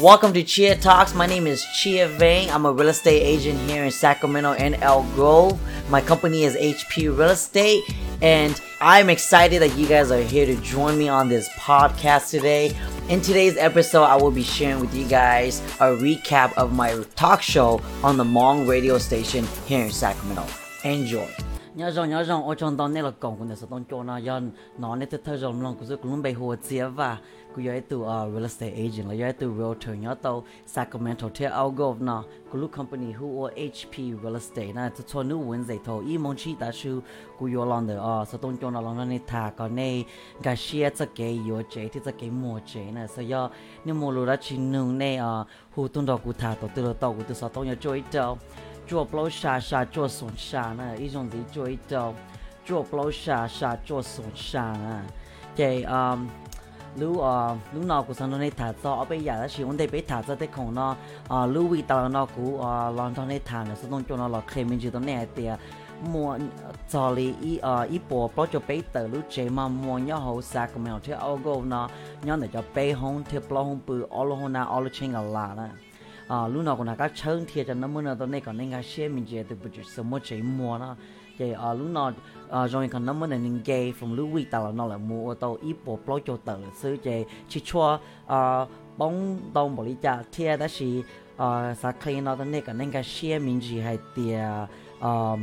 [0.00, 1.12] Welcome to Chia Talks.
[1.12, 2.50] My name is Chia Vang.
[2.50, 5.60] I'm a real estate agent here in Sacramento and El Grove.
[5.90, 7.82] My company is HP Real Estate,
[8.22, 12.74] and I'm excited that you guys are here to join me on this podcast today.
[13.10, 17.42] In today's episode, I will be sharing with you guys a recap of my talk
[17.42, 20.46] show on the Mong radio station here in Sacramento.
[20.84, 21.28] Enjoy.
[27.54, 30.36] กูย้ายตัว real estate agent แล้วย้ายตัว realtor ย้ายตัว
[30.74, 32.20] Sacramento เที่ยวเอากบเนาะ
[32.50, 33.40] กูรู้ company หัว
[33.74, 36.92] HP real estate นะทุกคนนู้วันใจทอีมงชีตาชู
[37.38, 39.80] กูย้อนลองเดออ่ะสตุนจนลองนั่นนี่ทาก่อนใน
[40.46, 43.42] กาเชียจะเกยโยเจที่จะเกยมัวเจนะสยอ
[43.86, 45.32] นี่มูรู้ละชิ้นหนึ่งในอ่ะ
[45.74, 48.24] หูตุนดอกกูทาตัวตัวตัวกูตัวสตุนย้อยจอยเจ้า
[48.88, 52.04] จั่วปล้ชาชาจั่วสงชานะอีจงดีจอยเจ้า
[52.66, 54.96] จั่วปล้ชาชาจั่วสงชานะ
[55.56, 55.60] เจ
[55.90, 56.18] อ่ะ
[56.94, 60.96] 如果如脑壳上头那塔造，我贝亚那是我们被塔造的空呢，
[61.26, 65.58] 啊，如尾到那古啊，浪头的塔那，是从叫那老黑门就到那的，
[66.04, 66.38] 莫
[66.86, 71.88] 造理伊啊伊波，不就被得路钱嘛，莫要后啥个没有，就阿个呢，
[72.24, 75.70] 要那叫被红，贴不红布，阿罗红那阿罗青个蓝呢。
[76.28, 80.96] 啊，路脑壳那个成天，就那么那到那个那个下面节都不就什么节么了。
[81.38, 82.12] Thì à ờ, lúc nọ à
[82.48, 85.34] ờ, rồi còn năm mươi là nên gay from lúc week tao nó là mua
[85.34, 88.66] tao ít bộ plot cho tờ sư chỉ chỉ cho à
[88.96, 91.02] bóng đông bỏ đi cha thiệt đó là
[91.36, 94.40] à sa khi nó tao này cái nên cái xe mình chỉ hay tiệt
[95.00, 95.36] à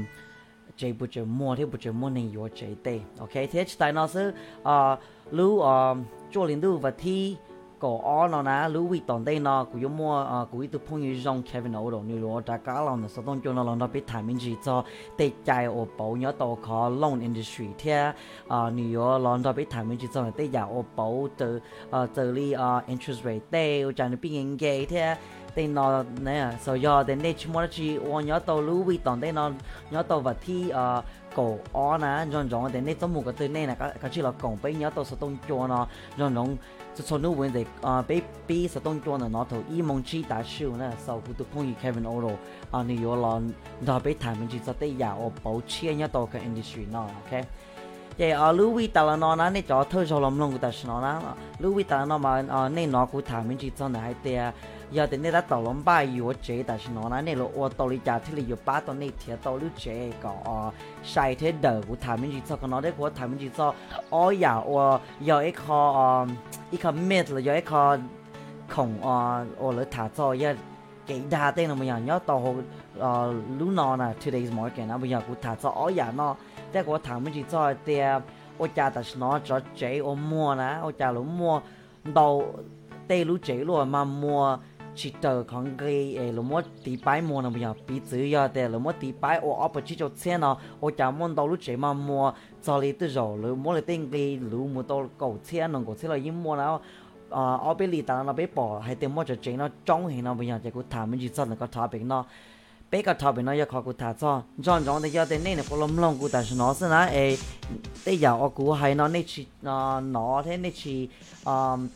[0.79, 2.99] chạy bữa chơi mua thì bữa chơi mua nên yo chạy tê.
[3.19, 4.31] Ok, thế tại nó sư
[4.63, 4.97] à
[5.31, 5.95] lúc à
[6.31, 7.35] cho liên tục và thi
[7.79, 10.69] có ở nó na lưu vị tòn đây nó cũng giống mua à cũng ít
[10.89, 13.53] phong như dòng Kevin ở đó như đó đã cả lòng nó sẽ đông cho
[13.53, 14.83] nó lòng nó bị thay mình chỉ cho
[15.17, 18.11] để chạy ở bảo nhớ tàu khó loan industry thế
[18.47, 21.59] à như đó lòng nó bị thay mình chỉ cho để giải ở bảo từ
[21.91, 25.15] à từ li à interest rate để ở trong cái biên ghê thế
[25.55, 28.99] để nó nè so do để nên chỉ mua chỉ ở nhớ tàu lưu vị
[29.03, 29.51] tòn đây nó
[29.91, 31.01] nhớ tàu vật thi à
[31.35, 34.11] cổ ó nè dọn dọn để nên tao mua cái từ này là cái cái
[34.13, 35.87] chỉ là cổng bây nhớ tàu sẽ đông cho nó
[36.17, 36.57] dọn dọn
[36.95, 42.37] 自从那问题啊被被石东庄的那头一梦之大师呢，守护的朋友 Kevin o r o
[42.71, 43.41] 啊，你要了，
[43.79, 47.45] 那被他们就在对呀，我抱歉要多个 industry 呢，OK。
[48.21, 51.13] ยอ๋อลูวิตาลนอนะเนี่ยจอเธอชอลมลงกูตัดชนอนะ
[51.61, 54.39] ลูวิตาลนอมาอ๋อเนี่ยนอกูถามมันจีจอนไหนเตีย
[54.90, 57.08] chỉ cho này hay giờ đến đây đã tàu lắm ba yếu chế ta nó
[57.08, 59.56] nó nên là ô tàu đi trả thì là yếu ba tàu này thì tàu
[59.56, 60.70] lưu chế có ờ
[61.04, 63.50] sai thế đời của thả mình chỉ cho cái nó đấy của thả mình chỉ
[63.56, 63.74] cho
[64.10, 66.26] ô ya ô giờ cái kho ờ
[66.70, 67.96] cái kho mệt là giờ cái kho
[68.68, 70.54] khổng ờ ô là thả cho giờ
[71.06, 72.56] cái đa tên là mình nhớ tàu
[72.98, 76.36] ờ lưu nó nè today's market nó bây giờ cũng thả cho ô ya nó
[76.72, 78.22] แต่我他们去做的，
[78.58, 81.62] 我家的是拿着这我摸呢，我家路摸
[82.12, 82.42] 到
[83.06, 84.58] 对路这路嘛摸。
[84.95, 88.17] chỉ tờ con cái ấy là mỗi tí bài mua nó bây giờ bị chữ
[88.17, 91.11] giờ để là mỗi tí bài ô ở bên chỉ cho xe nó ô chả
[91.11, 92.33] muốn đâu lúc chạy mà mua
[92.63, 95.81] cho lấy tới rồi là mỗi là tên cái lũ mua đâu cầu xe nó
[95.85, 96.81] cầu xe là những mua nào
[97.29, 100.07] à ở bên lì tao nó bên bỏ hay tiền mua cho chạy nó trong
[100.07, 102.25] hình nó bây giờ chạy cũng thảm mình chỉ sao là có topic nó
[102.91, 105.55] bé cái topic nó giờ khó cũng thả cho chọn chọn thì giờ tên này
[105.55, 107.37] là có lầm lông cũng tại sao nó sẽ nói ấy
[108.05, 109.45] bây giờ ở cũng hay nó nên chỉ
[110.01, 110.73] nó thế nên
[111.45, 111.87] um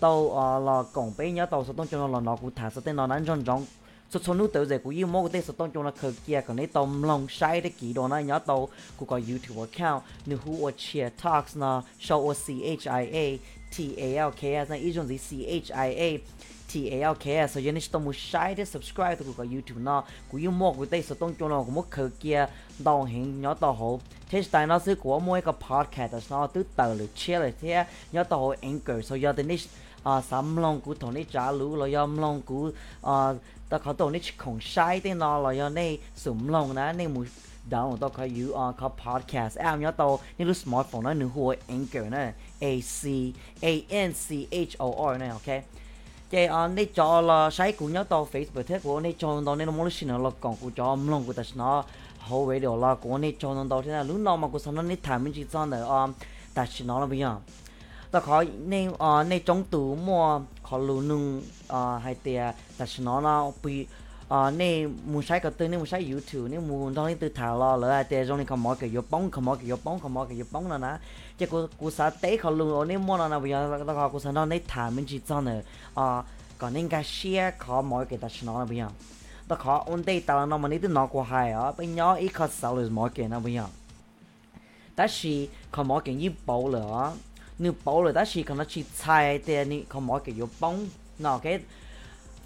[0.00, 2.96] tàu ờ là cổng bên nhớ tàu sốt trong là nó cũng thả sốt tên
[2.96, 3.66] nó nắn trong trong
[4.10, 6.56] số số nút tàu dậy cũng yêu mô cái sốt cho nó khờ kia, còn
[6.56, 8.68] đấy tàu lòng sai đấy kỹ đồ nó nhớ tàu.
[8.96, 12.34] Cũng có youtube account, nếu hú ở chia talks nó show ở
[13.70, 14.00] chia
[14.40, 16.18] talks nó ít trong gì chia
[16.72, 20.02] TALKS so yenish tomu shai de subscribe to có YouTube na
[20.32, 22.46] ku yêu mo ku te so tong chono ku mo khơ kia
[22.78, 26.46] dong hình nhớ to hồ thế tại nó sẽ của mỗi cái podcast đó nó
[26.46, 27.84] tự tạo được chia lại thế.
[28.12, 29.48] Nhớ tàu anchor so giờ đến
[30.06, 32.70] à sắm lòng cú thằng này trả lũ rồi giờ lòng cú.
[33.02, 33.34] à
[33.68, 37.08] tao có tao này không sai thế nó rồi giờ này sủng lòng nè này
[37.08, 37.24] một
[37.70, 38.74] down tao có you on
[39.06, 39.92] podcast em nhớ
[40.54, 41.12] smartphone nó
[41.68, 43.06] anchor nè A C
[43.62, 43.70] A
[44.08, 45.62] N C H O R nè ok
[46.30, 48.62] cái anh đi cho sai Facebook
[58.16, 58.36] แต่ขอ
[58.70, 60.24] ในอ่อในจงตู่มัว
[60.66, 61.22] ขอรู้นึง
[61.72, 62.42] อ่อให้เตีย
[62.76, 63.74] แต่ชนะเราปี
[64.32, 64.62] อ่อใน
[65.12, 70.92] มูใช้กับตัวในมูใช้ยูทูบในมูตอนนี้ตัวถ่ายรอเลยแต่ตรงนี้เขาหมอกับยป้องเขาหมอกับยป้องเขาหมอกับยป้องแล้วนะ
[71.38, 75.56] จะกูกูสาเตะเขาลุอ๋อในมัวแล้วนะวิญญาณแล้วก็กูสานอนในถามมันจีจ้อนเนอ
[75.98, 76.06] อ่อ
[76.60, 78.92] ก่อนนี้ก็เชียขอหมอกับแต่ชนะแล้ววิญญาณ
[79.46, 83.70] แต่ขออุ่นใจะตาล้วนองมันนี่ต้องนอกว่าห้ยอ๋อไปย่ออีกข้อสาวเลยหมอกับนะวิญญาณ
[84.94, 85.34] แต่สี
[85.72, 87.04] เขาหมอกับยี่ปุ่นเลยอ๋อ
[87.57, 90.75] 你保了，但是可能去猜的你佢冇件要帮，
[91.21, 91.59] 嗱嘅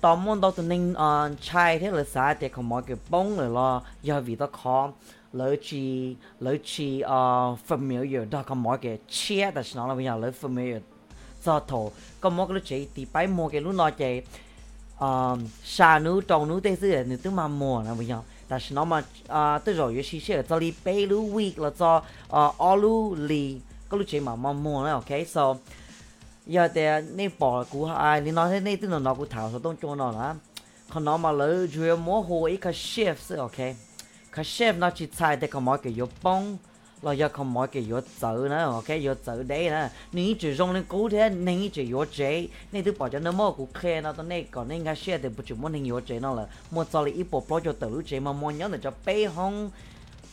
[0.02, 3.38] tao muốn tao tụi nên ờ chai thế là sao thì không mọi cái bông
[3.38, 4.92] rồi lo giờ vì tao khó
[5.34, 10.06] lỡ chi lỡ chi ờ familiar đó không mọi cái chia đó nó là bây
[10.06, 10.80] giờ lỡ familiar
[11.44, 11.92] cho thổ
[12.22, 14.22] có mọi cái lúc chị thì phải mua cái lúc nó chị
[14.98, 21.36] ờ xa nữ trâu nữ tê sư nữ tức mà mua là bây giờ 但是那么啊，对着有些些这里北路
[21.36, 23.60] week 了，做呃二路里，
[23.91, 25.57] các lúc chị mà mong muốn đó ok so,
[26.47, 28.21] giờ thì à, nên bỏ cú ai?
[28.21, 30.35] Nên nói thế, nên tin nó cú thảo số tông cho nó là
[30.91, 33.57] còn nó mà lỡ chưa mua hồ ít cái chef ok
[34.33, 36.59] cái chef nó chỉ xài để có mỗi cái yếu bông
[37.03, 39.89] là giờ không mỗi cái yếu tử nữa ok yếu tử đấy nè.
[40.13, 42.49] Nếu chỉ dùng nên cố thế nên chỉ yếu chế.
[42.73, 45.19] Nên thứ bỏ cho nó mua cú khe nó, tao nên còn nên cái chef
[45.23, 48.03] thì bút chỉ muốn nên yếu nó là một số là bộ pro cho tử
[48.07, 49.71] chế mà mua nhớ là cho bé hông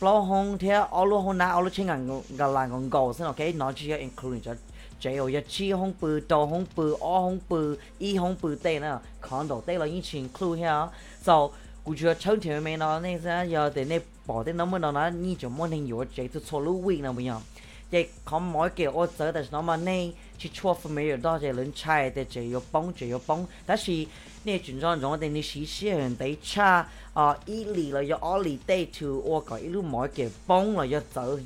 [0.00, 3.40] bao hong theo alo hong na alo chinh ngang gà là ngang gò xin ok
[3.54, 4.54] nó chỉ including cho
[5.00, 8.58] chế ô ya chi hong bự đồ hong bự o hong bự y hong bự
[8.62, 10.88] tê nè còn đồ tê là yên chinh include ha.
[11.22, 11.48] So,
[11.84, 14.80] cụ chưa chân thì mình nó nên sẽ giờ để nên bỏ đến nó mới
[14.80, 17.40] nó nó như chỗ môn hình yếu chế tôi số lưu vị nào bây giờ.
[17.92, 24.05] Vậy không mỗi kiểu ô sớ tại nó mà nên 去错分没有到这人拆的这有帮这有帮，但是
[24.43, 31.39] 你军装中的你是些人得差啊一里了要二里得 to 我搞一路每个帮了要走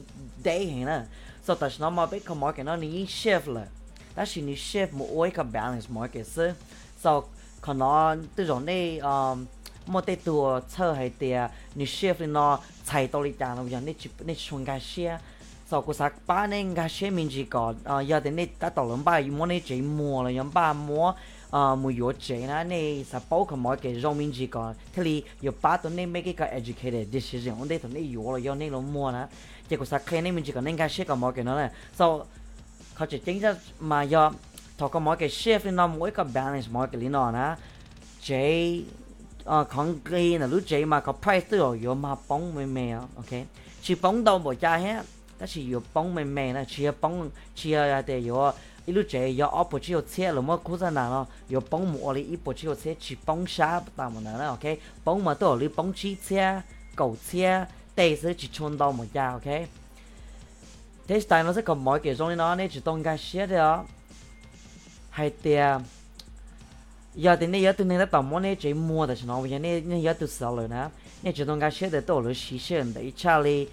[0.44, 1.06] 得很了，
[1.44, 3.68] 所以但是那么被看每个那你 shift 了，
[4.16, 6.56] 但是你 shift 没我一个 balance 每个是，
[7.02, 7.24] so
[7.62, 9.48] 可能这种那嗯。
[9.90, 13.80] một tay tua chờ hay tia ni chef ni nó chạy to đi chàng nó giờ
[13.80, 15.18] ni chụp ni xuống gà xe
[15.72, 18.70] sau cuộc sát ba nên gà xe mình chỉ có à giờ đến ni đã
[18.70, 21.14] tàu lớn ba muốn ni chỉ mua là nhóm ba mua
[21.52, 24.74] à mua yếu chế na ni sa bao cái mọi cái rong mình chỉ có
[24.94, 28.32] thế thì yếu ba tuần ni make cái educated decision ông đây tuần ni yếu
[28.34, 29.28] là do ni nó mua na
[29.70, 31.56] chỉ cuộc sát khi ni mình chỉ có nên gà xe cái mọi cái nó
[31.56, 32.26] này sau
[32.98, 33.52] เขาจะจริงจะ
[33.92, 34.24] มาย่อ
[34.80, 37.48] ถอก็หมอcái chef นี่น้องmỗi cái balance หมอcáiลีนอนะ
[38.24, 38.30] เจ
[39.46, 42.74] ờ còn cái là lúc chế mà có price tôi rồi yo mà bóng mềm
[42.74, 43.32] mềm ok
[43.82, 43.96] chỉ
[45.43, 47.73] bóng đâu bỏ cha hết ta chỉ yo bóng mềm mềm là chỉ bóng chỉ
[47.73, 48.53] là để yo
[48.87, 51.93] ít lúc chế yo ở bộ chỉ xe là mà cố ra nào yo bóng
[51.93, 55.35] mua lại ít bộ chỉ xe chỉ bóng xa tao mà nữa ok bóng mà
[55.35, 56.61] tôi lấy bóng chỉ xe
[56.97, 57.67] cầu xe
[57.97, 59.45] đây sẽ chỉ chôn đâu một cha ok
[61.09, 63.85] thế tại nó sẽ có mọi kiểu trong nó nên chỉ tông cái xe đó
[65.11, 65.81] hay tiền
[67.15, 69.51] giờ thì này giờ tụi này đã tầm món này chỉ mua được nó bây
[69.51, 70.89] giờ này này giờ tụi sợ rồi nè
[71.23, 73.67] này chỉ tông cái xe để tổ rồi xí xe để cha li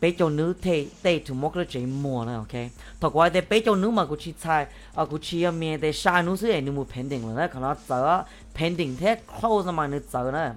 [0.00, 2.70] bé cho nữ thế thế tụi mua cái chỉ mua nè ok
[3.00, 5.92] thật quá để bé cho nữ mà cũng chỉ xài à cũng chỉ miếng để
[5.92, 8.24] xa nữ sẽ nữ mua pending rồi nè còn nó sợ
[8.54, 10.50] pending thế close mà nữ sợ nè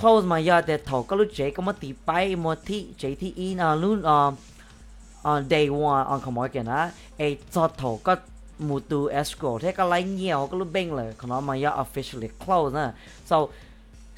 [0.00, 3.14] close mà giờ để thầu cái lúc chỉ có một tí bay một tí chỉ
[3.14, 4.30] tí in à lúc à
[5.22, 8.16] on day one on come again á ai cho thầu có
[8.58, 12.28] một tu escrow thế cái lấy nhiều cái lúc bên là nó mà ya officially
[12.46, 12.92] close nè
[13.26, 13.46] so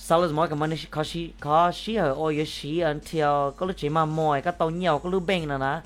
[0.01, 3.21] sellers mỗi cái mình có xí có xí ở ôi xí until
[3.59, 5.81] cái lúc chỉ mà mua cái tàu nhiều cái lúc bên là nè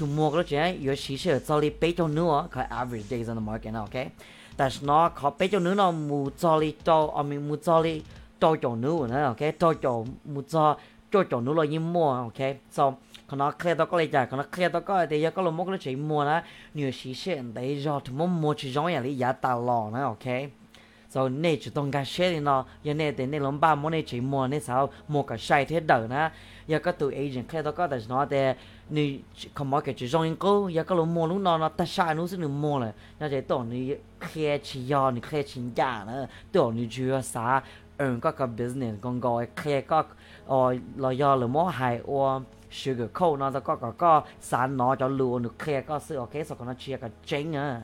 [0.00, 3.06] to mua cái lúc chỉ yếu xí sẽ cho đi bảy cho nữa cái average
[3.10, 4.06] days on the market nào okay
[4.56, 8.02] 但是nó có bảy cho nữa nó mua cho đi cho ở mình mua cho đi
[8.40, 10.76] cho cho nữa nè okay cho cho mua cho
[11.12, 12.92] cho cho nữa là như mua okay so
[13.26, 16.42] 可能开到过来家，可能开到过来的也个了么个了谁摸呢？
[16.72, 20.50] 你是现在绕他们摸去让人里也打老呢，OK？
[21.08, 26.30] 就你主动个写的呢，也那的那龙把摸那谁摸那时候摸个晒天头呢，
[26.66, 28.56] 也个对 agent 开到过来是那的，
[28.88, 37.62] 你可么个就让人go，也个了摸路那那打晒路是你摸了，那就到你开起要你开起家呢，到你就要啥，
[37.98, 40.06] 嗯，个个 business 讲个开个
[40.46, 42.42] 哦，来要了么还我。
[42.74, 46.58] sugar coat nó có có có sản nó cho lúa được khe có sự ok sau
[46.66, 47.72] nó chia cái chén à yo shi tơ yo shi sơ tơ cho li all
[47.72, 47.82] lu li đầu cái lu chỉ mà li mà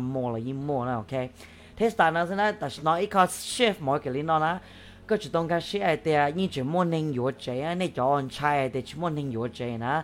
[0.00, 1.30] mua là im mua nè ok
[1.76, 4.58] thế sao nó sẽ nói tại nó ít có chef mỗi cái li nó nè
[5.08, 7.90] cái chủ động cái shi ai để như chỉ mua nên yo chế à nên
[7.94, 10.02] cho anh trai để chỉ mua nên yo chế nè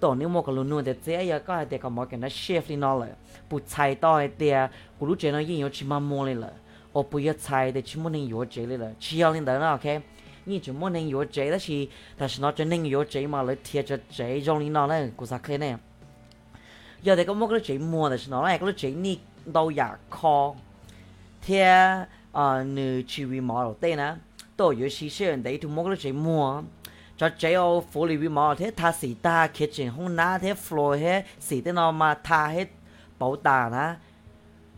[0.00, 2.20] tổ nếu mua cái lu nuôi để chế ya có ai để có mỗi cái
[2.20, 3.06] nó chef li nó là
[3.50, 4.68] bút trái to ai để cái
[5.00, 6.48] lu chế nó yên yo chỉ mà mua lên là
[6.90, 10.00] 我不要猜的，全部能药剂的了，吃药领导了，OK？
[10.44, 15.78] 你全部能药剂，但是但是那真能药剂嘛，来贴着这种领导呢，古啥可呢？
[17.02, 18.58] 有的个么个剂摸的是哪来？
[18.58, 19.20] 个剂你
[19.52, 20.54] 到牙科
[21.40, 21.64] 贴
[22.32, 24.18] 啊，你去为毛了对呢？
[24.56, 26.64] 都有些些人的，就么个剂摸。
[27.20, 31.00] cho chế ô phố lì vi mò thế tha xì ta kitchen không ná thế floor
[31.00, 32.68] hết xì thế nó mà tha hết
[33.18, 33.96] bảo tà ná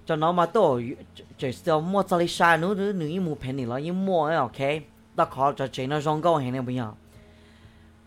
[0.06, 0.80] cho nó mà tổ
[1.38, 4.36] chỉ sau mua cho đi xa nữa nữa nữa mua penny là như mua ấy
[4.36, 4.80] ok
[5.15, 6.91] ta khó cho chế nó rong câu hẹn em bây giờ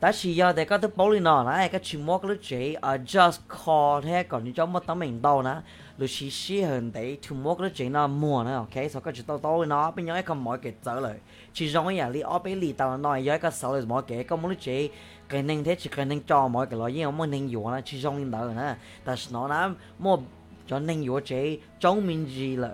[0.01, 2.39] ta chỉ giờ để các thứ bảo lý nó là cái chuyện mua cái lúc
[2.43, 5.63] chế ở just call thế còn như cho một tấm mình đâu nữa
[5.99, 9.03] lúc chỉ xí hơn để thu mua cái lúc chế nó mua nữa ok sau
[9.03, 11.15] các chuyện tao tao nó bây giờ cái không mọi kể trở lại
[11.53, 14.23] chỉ rong cái lý ở bên lý tao nói giờ các sau là mọi kể
[14.23, 14.89] có muốn lúc chế
[15.29, 17.81] cái nên thế chỉ cái nên cho mọi cái loại gì không nên dùng nữa
[17.85, 18.75] chỉ rong lên đó nữa
[19.05, 20.19] ta nó là mua
[20.67, 22.71] cho nên dùng chế trong mình gì là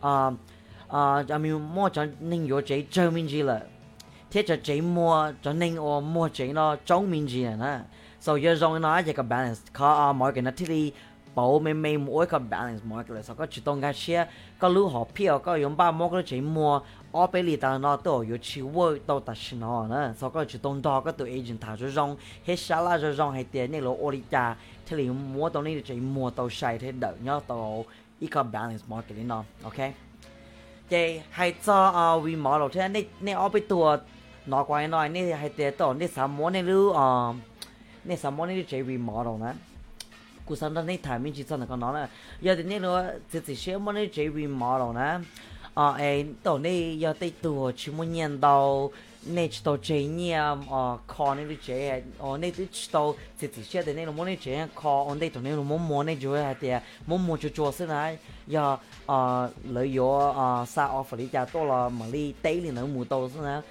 [0.00, 0.34] à uh,
[0.93, 3.61] à cho mình mua cho nên dùng cái trong mình gì là
[4.31, 7.81] thế cho cái mua cho nên ở mua cái nó trong mình gì nữa
[8.19, 10.93] so giờ trong nó cái balance có mọi cái nó thì
[11.35, 16.81] 保美美每一个 balance 每一个嚟，所以主动嘅车个路好票个用把某个钱摸，
[17.11, 24.55] 我俾你当那都有去work 到达是那呢，所以主动到个对 agent 他就让，喺沙拉就让喺啲呢个我哋家，
[24.89, 27.85] 睇你摸到呢个钱摸到晒睇到，然后到
[28.17, 29.93] 一个 balance market 呢，OK？
[30.94, 34.00] 嘅係做啊為馬路車，你你我俾多
[34.46, 37.34] 拿過嚟耐，你係得到你什麼你都啊，
[38.04, 39.54] 你什麼你都做為馬路呢？
[40.44, 42.08] 故事當你睇面就真係講到啦，
[42.40, 45.24] 有啲你攞直接寫麼你做為馬路呢？
[45.74, 48.88] 啊誒，到你有啲多全部念到。
[49.26, 50.38] 你知道專業
[50.68, 58.10] 哦，考你的專業哦，你都知道自己寫的那種麼的專業考，我哋同那種麼麼的就會係啲，麼麼就做先啦，
[58.46, 63.62] 要啊旅遊啊啥 offer 你就多啦，咪你 daily 能冇到先啦，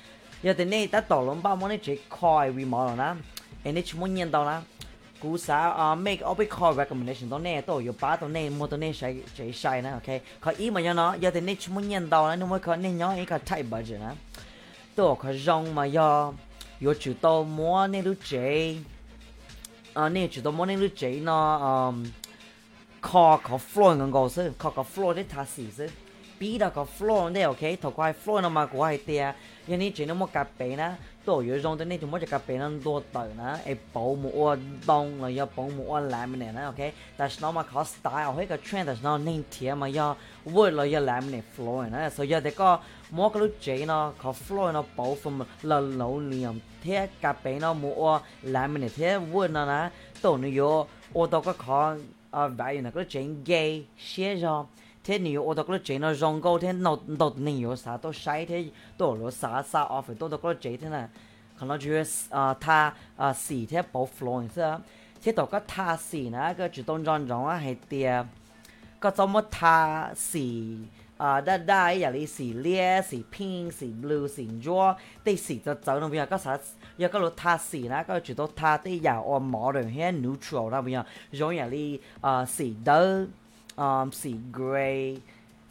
[0.41, 3.15] 要啲你得到兩百麼的專考係會冇啦，
[3.63, 4.63] 誒你全部念到啦，
[5.19, 14.15] 估啥啊 make up call recommendation 到呢都要把到呢冇到呢誰誰誰呢，OK，佢依咪樣咯，要啲你全部念到啦，你咪佢你樣一個 type budget 啦。
[14.95, 16.31] 都可让嘛呀，
[16.79, 18.79] 有知道么那路贼，
[19.93, 21.31] 啊，你知道么那路贼呢？
[21.63, 22.13] 嗯，
[23.01, 25.89] 靠靠 floor 咁高先，靠靠 floor 啲塔事先，
[26.37, 29.33] 比到個 floor 咧，OK，頭塊 floor 呢嘛，我係啲，
[29.65, 30.95] 因為只能冇夾俾呢，
[31.25, 42.79] 都有讓到呢條冇只夾俾呢多得呢，誒保姆我當啦，要保姆我攬你呢，OK，但係呢嘛靠 style 喺個 trend，但係呢呢條嘛要為了要攬你 floor 呢，所以呢個。
[43.13, 47.59] Mua cái lúc chế nó có flow nó bảo phẩm là lâu niệm thế cả bé
[47.59, 49.89] nó mua làm mình thế vui nó nè
[50.21, 51.95] tổ nó yo, ô tô có khó
[52.31, 54.65] à vậy là cái chuyện gay xé rồi
[55.03, 58.13] thế nhiều ô tô cái chế nó rong câu thế nó nó nhiều sao tôi
[58.13, 58.65] sai thế
[58.97, 61.07] tổ lo sao sao off tôi có chế thế này
[61.59, 64.77] còn nó chưa à ta à xì thế bảo flow thế
[65.23, 68.25] thế tổ có ta xì nè cái chủ động rong rong á hay tiệt
[68.99, 70.75] có trong một ta xì
[71.23, 74.93] à đã đã ấy là xì lia xì pink xì blue xì draw
[75.25, 76.57] đây xì cho cháu nó bây giờ có sao
[76.97, 80.11] giờ có lúc ta xì nè có chủ động ta đây giờ ở modern hay
[80.11, 81.69] neutral đó bây giờ giống như là
[82.21, 83.25] à xì đỡ
[83.75, 85.17] um สี grey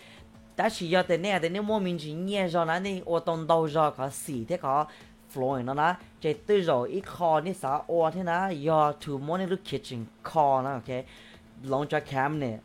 [0.57, 3.19] đã chỉ giờ thế này thế này mua mình chỉ nhẹ rồi nè này ô
[3.19, 4.87] tô đâu rồi có gì thế có
[5.35, 9.13] floor nó nè chỉ từ rồi ít kho này sao ô thế nè giờ to
[9.13, 11.05] mua này lúc kitchen kho nè ok
[11.63, 12.59] long cho cam nè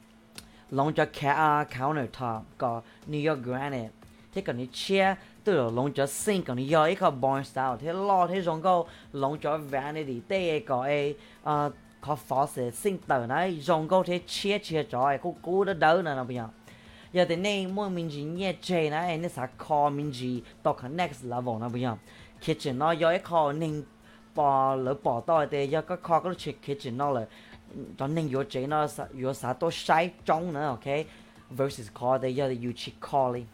[0.70, 3.90] long cho counter top có New York granite
[4.34, 5.16] thế còn như chia
[5.47, 7.77] từ long cho sinh còn như giờ ít có barn style.
[7.81, 11.09] Thế lo thế giống câu long cho vanity thế có a
[11.45, 11.69] à
[12.01, 15.65] có phó sẽ sinh tử này dùng câu thế chia chia cho ai cũng cú
[15.65, 16.49] đó đỡ nè nó bây giờ.
[17.13, 20.77] Giờ thì này mỗi mình chỉ nhẹ chơi này nên sẽ call mình chỉ đọc
[20.83, 21.97] cái next level nó bây giờ.
[22.41, 23.83] Kitchen nó giờ có nên
[24.35, 27.27] bỏ lỡ bỏ to thì giờ có call cái chuyện kitchen nó là
[27.99, 31.07] cho nên giờ chơi nó giờ sao tôi sai trong nữa, ok?
[31.51, 33.47] Versus call thì giờ thì you chỉ calling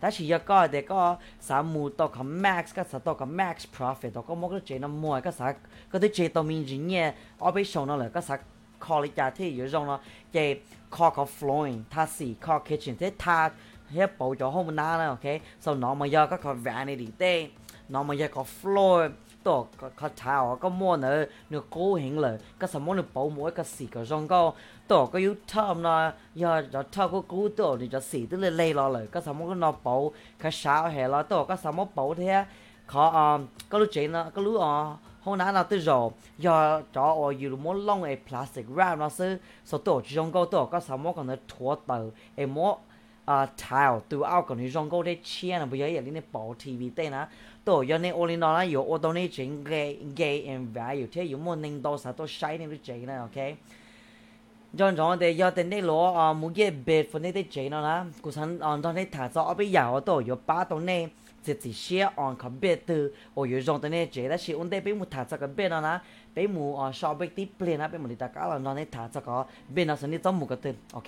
[0.00, 5.52] 다시 여가 내가 사무 또가 max 가 사또가 max profit 또가 먹을 제나 뭐가 사
[5.92, 8.40] 그때 제또 민진예 어베 쇼나라 가사
[8.80, 10.00] 퀄리티 티 요정나
[10.32, 13.52] 제 cock of flowing 타시 cock kitchen 테타
[13.92, 17.52] 해보 저 호문나나 오케이 so 너무 여가 그 vanity 때
[17.92, 21.26] 너무 여가 floor 多个个查哦，个么呢？
[21.48, 24.54] 你高兴了，个什么你保姆个四个上高，
[24.86, 32.46] 多个有汤啦，要要汤个古多，你就死得了累了了，个什么个那保，个少下了，多个什么保的，
[32.86, 34.98] 可啊，个路钱呢，个路啊。
[35.22, 39.36] hôm nay là tới rồi giờ cho ở dù muốn long cái plastic wrap nó sẽ
[39.64, 42.78] số tổ chỉ trong câu tổ có sao muốn còn nó thua tờ em muốn
[43.24, 46.22] à tàu từ ao còn thì trong câu để chia là bây giờ là lên
[46.32, 47.28] bảo tivi tên á
[47.63, 55.49] tổ giờ này only nó là有我到呢整 gay gay and value thế 有冇令到啥都晒呢都整啦，OK。cho cho để giờ
[55.49, 58.59] tên này lo à muốn cái bed phần này để chế nó là cú san
[58.59, 61.09] on đó này thả cho ở bây giờ đó có ba tổ này
[61.43, 64.93] chỉ chỉ share on cái bed từ ở有用tên này chế là chỉ ổn định bị
[64.93, 66.01] một thả cho cái bed nó là
[66.35, 68.73] bị một à shop bed tiếp lên á bị một đi ta cả là nó
[68.73, 69.35] này thả cho cái
[69.75, 71.07] bed nó sẽ đi trong một cái tên ok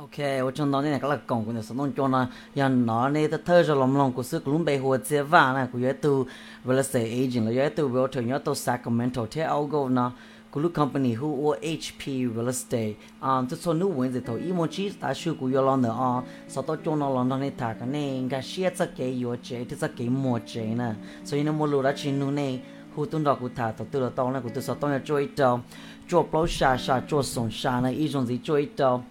[0.00, 3.08] ok ô chân đó này cái là cổng của nó sống cho nó giờ nó
[3.08, 5.78] này ta thơ cho lòng lòng của sức lúng bề hồ chế vả này của
[5.78, 6.24] yếu tù
[6.64, 10.12] và là sẽ là yếu tù về trở nhớ tàu Sacramento thế ao go nó
[10.50, 14.66] của lúc company who or HP real estate um to so new wins to imo
[14.66, 17.74] chi ta shu ku yo lon the on so to cho no lon ne ta
[17.80, 21.52] ka ne ga shia tsa ke yo che tsa ke mo che na so ina
[21.52, 22.60] mo lu ra chin nu ne
[22.96, 24.98] hu tun da ku ta to tu la tong na ku tu so tong ya
[24.98, 25.60] choi to
[26.08, 29.02] cho plo sha sha cho song sha na i jong zi choi to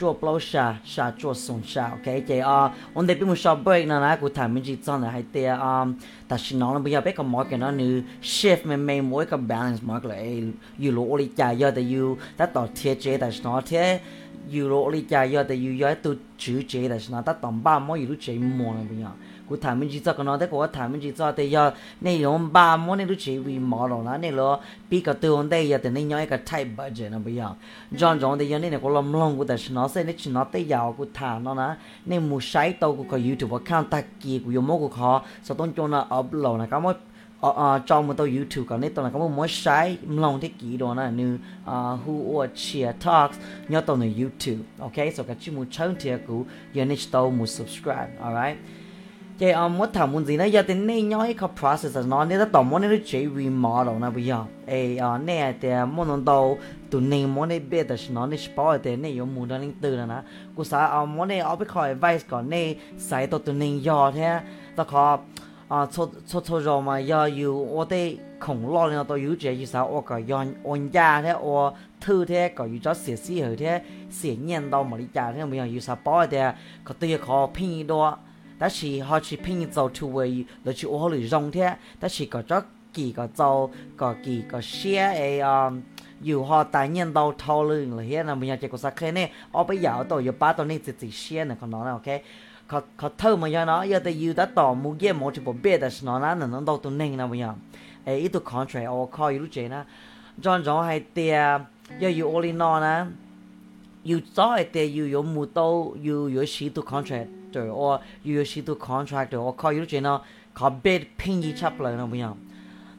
[0.00, 3.58] chua blow sha sha chua sung sha ok chị à on đây bên một shop
[3.64, 5.84] break nè nãy cụ thả mình chỉ chọn là hay tia à,
[6.28, 9.10] ta xin nói là bây giờ bé còn mỗi cái nó như shift mình mình
[9.10, 10.16] mỗi cái balance mỗi là
[10.78, 14.00] yêu lỗ đi chạy giờ thì yêu ta tỏ thiết chế ta xin nói thế
[14.50, 17.32] yêu lỗ đi chạy giờ thì yêu giờ tu chữ chế ta xin nói ta
[17.32, 19.08] tỏ ba mỗi yêu chế mua là bây giờ
[19.48, 21.72] của thả mình chỉ cho cái nó thế của thả mình chỉ cho thì giờ
[22.00, 24.60] này hôm ba món này lúc chỉ vì mỏ rồi là này lo.
[24.90, 27.48] Bị cái tiêu hôm đây giờ thì này nhảy cái type budget nó bây giờ.
[27.90, 27.96] Ừ.
[27.96, 30.44] John John thì giờ này có làm long của ta nó sẽ này chỉ nó
[30.44, 31.74] tới giờ của thả nó nè.
[32.06, 35.24] Này mua sai tàu của cái YouTube account ta kia của yếm của họ.
[35.42, 36.94] Sau đó cho nó upload là cái mỗi
[37.86, 40.76] cho một tàu YouTube còn nít tàu là có một mối sai lòng thế kỷ
[40.76, 43.38] đó là như ờ, who or cheer talks.
[43.68, 45.14] Nhớ tàu này YouTube ok?
[45.14, 48.58] So cái chị muốn chơi thì cũng giờ nít tàu muốn subscribe alright?
[49.40, 56.44] จะเอามดถามมุนสีนะยาเต้นเนย้อยเขา process นอนเนี่ยถ้าต่อมดเนี่ยเจวีมอลนะพี่ยองเออเนี่ยแต่มดนนโตัว
[56.90, 60.20] ตุนเนมดเนี่ยเบ็ดแต่นอนเนี่ยสปอยแต่เนี่ยยมูนนั่ตื่นนะ
[60.56, 62.66] กูสาเอามดเนี่ยเอาไปคอย advice ก่อนเนี่ย
[63.06, 64.28] ใส่ตัวตุนเนยอแท้
[64.76, 65.18] ตะขอบ
[65.72, 68.02] อ่าชดชดชดรอมายออยู่ว่าได้
[68.44, 71.46] ของรอเนาะตัวยูเจยูสาวโอก็ยอนอนยาแท้โอ
[72.04, 73.72] ทื่อแท้ก็อยู่จะเสียสี่เหอแท้
[74.16, 76.42] เสียเงียนดอมริจาแท้ไม่ยอมยูสาวปอยแต่
[76.86, 78.06] ก็ตีขอพี่ดัว
[78.57, 85.73] 但是họ chỉ拼做出位，就去我里用的，但是个咗几个做个几个写诶啊。
[86.21, 92.09] อยู่หอตายเงี้ยเราทอลึงเลยเฮียนะมันอยากจะกุศลแค่นี้เอาไปยาวตัวอยู่ป้าตัวนี้จะจะเชียนะเขาเนาะโอเค
[92.67, 97.53] เขาเขาเท่ามันยังเนาะอยากจะอยู่แต่ต่อมุกเยี่ยมจะบอกเบี้ยแต่สนอนะนั่นนั่นตัวตัวนึงนะมันยัง
[98.05, 99.81] เอ้อีตัว contract เอาคอยรู้เจนะ
[100.43, 101.35] จอนจอนให้เตีย
[102.01, 102.95] 要อยู่ all in all นะ
[104.07, 105.59] อยู่จ้อยเตียอยู่有木刀
[106.03, 110.22] อยู่有许多 contract contractor or you should do contractor or call you know
[110.54, 112.40] call bid ping each up like no beyond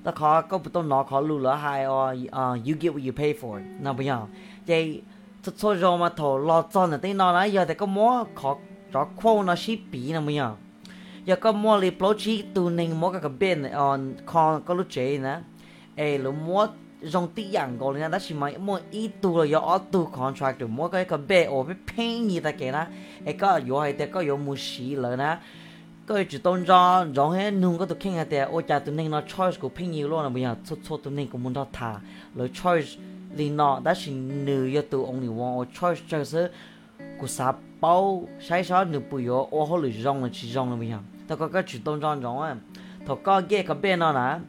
[0.04, 3.14] the call go but don't knock call lula high or uh you get what you
[3.14, 4.32] pay for no beyond
[4.66, 5.04] they
[5.44, 8.60] to to jo ma to lo ton the no la ya the go more call
[8.92, 10.58] draw quo no shi bi no beyond
[11.30, 15.36] ยาก็มัวรีโปรชีตูนึงมัวกับเบนออนคอนก็รู้เจนะ
[15.98, 16.62] เอหรือมัว
[17.06, 20.68] rong tí dạng gọi là đó mà mua ít tu là có tu contract được
[20.68, 22.88] mua cái cái bê ở bên pin gì ta na?
[23.26, 25.40] Ấy có có hay thế có có mua xí rồi na?
[26.08, 29.12] Cái chỉ tôn cho rong hết nung có tụ kinh hay thế cha tụ nên
[29.12, 31.54] nó choice của pin nhiều luôn là bây giờ chút chút tụ nên cũng muốn
[31.54, 31.96] đó thả
[32.36, 32.88] rồi choice
[33.38, 36.50] thì nó đó chỉ nữ yêu tụ only one choice cho sự
[37.20, 40.76] của sa bao sai sao nữ bùi yo ô họ lười rong là rong là
[40.76, 42.56] bây giờ ta có cái chỉ tôn cho giống á
[43.06, 44.40] thọ có cái cái bên nó nè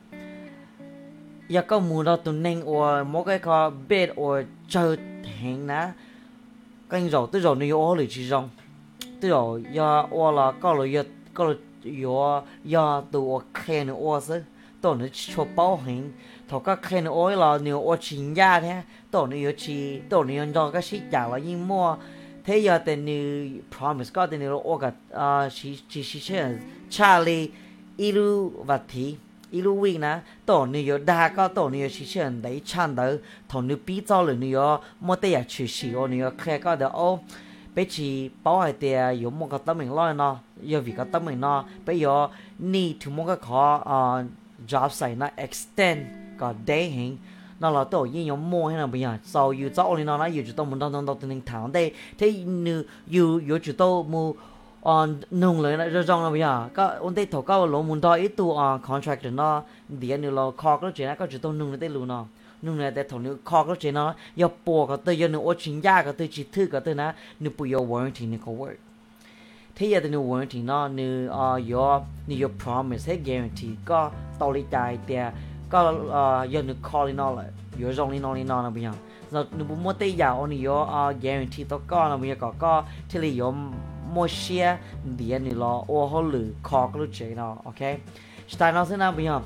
[1.48, 5.92] giờ có mù đó tụi nên or mỗi cái kho bed or chờ thèn ná
[6.90, 8.48] canh rồi tới rồi nếu ở lại chỉ rong
[9.20, 11.04] tới rồi giờ or là có rồi giờ
[11.34, 14.42] có rồi giờ giờ tụi khen nữa or sớ
[14.80, 16.12] tổ nó cho bảo hình
[16.48, 20.44] thọ cái khen nữa là nếu or chính gia thế tổ nó chi tổ nó
[20.54, 21.96] do cái sĩ trả là nhưng mua
[22.44, 24.90] thế giờ tên như promise có tên như or cả
[25.54, 26.34] chỉ chỉ chỉ
[26.90, 27.48] Charlie
[27.96, 29.16] Ilu và Thi
[29.53, 30.13] 一路วิ่งนะ
[30.49, 37.19] ตัวนี้有大个ตัวนี้有些人来唱的，同你比较了你要没得呀去洗哦，你要看个的哦。
[37.75, 40.39] 比起保海的有么个得名来呢？
[40.61, 41.65] 有为个得名呢？
[41.85, 44.25] 比如你图么个考啊
[44.65, 46.05] job site 那 extend
[46.37, 47.17] 个 day 型。
[47.59, 53.87] 那老豆应用么那不一样，所以早你那那有知道么当当当当谈的，他你有有知道么？
[53.87, 54.54] on nungเลยนะจะจองนะพี่อ่ะก็วันที่ถกก็ลงมุนทออีตัวอ่า contract เนาะเดี๋ยวนี่เราคอกแล้วเจนะก็จะต้องนุ่งได้รู้เนาะนุ่งเลยแต่ถงนี่คอกแล้วเจนะอย่าป
[54.86, 58.12] on nung le na jong na ya ka ông tay tho ka lỗ muốn do
[58.14, 59.62] ít tu a contract na
[60.00, 62.24] dia ni lo khok lo chena ka chỉ to nung nội tay luôn nó,
[62.62, 65.54] nung na te tho ni khok lo nó, giờ bỏ cái te giờ ni o
[65.58, 68.52] chin ya cái te chi thu cái te này ni bây giờ warranty ni có
[68.52, 68.74] work.
[69.76, 74.10] Thế giờ thì nếu warranty nó nếu ờ, your nếu your promise hay guarantee có
[74.38, 75.26] tao lý tài tiền
[75.70, 75.92] có
[76.50, 77.44] giờ nếu call nó là
[77.82, 78.92] your zone nó nó là bây giờ.
[79.30, 80.86] Giờ nếu muốn tay giờ ông nếu
[81.22, 82.84] guarantee tao có là bây giờ có có.
[83.08, 83.54] Thế là your
[84.14, 84.78] mua xe
[85.18, 87.98] điện này lo ô họ lử khó cái lúc chế nó ok
[88.58, 89.40] tại nó sẽ nào bây giờ